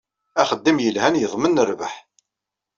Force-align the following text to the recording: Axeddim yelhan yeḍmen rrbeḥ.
Axeddim 0.41 0.77
yelhan 0.81 1.19
yeḍmen 1.21 1.61
rrbeḥ. 1.69 1.93